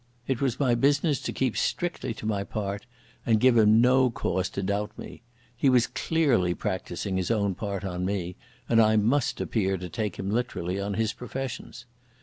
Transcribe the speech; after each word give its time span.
It 0.25 0.41
was 0.41 0.59
my 0.59 0.73
business 0.73 1.21
to 1.21 1.31
keep 1.31 1.55
strictly 1.55 2.11
to 2.15 2.25
my 2.25 2.43
part 2.43 2.87
and 3.23 3.39
give 3.39 3.55
him 3.55 3.81
no 3.81 4.09
cause 4.09 4.49
to 4.49 4.63
doubt 4.63 4.97
me. 4.97 5.21
He 5.55 5.69
was 5.69 5.85
clearly 5.85 6.55
practising 6.55 7.17
his 7.17 7.29
own 7.29 7.53
part 7.53 7.85
on 7.85 8.03
me, 8.03 8.35
and 8.67 8.81
I 8.81 8.95
must 8.95 9.39
appear 9.39 9.77
to 9.77 9.89
take 9.89 10.15
him 10.15 10.31
literally 10.31 10.79
on 10.79 10.95
his 10.95 11.13
professions. 11.13 11.85